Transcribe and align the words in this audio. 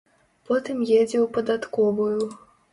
Потым 0.47 0.79
едзе 1.01 1.17
ў 1.21 1.27
падатковую. 1.37 2.19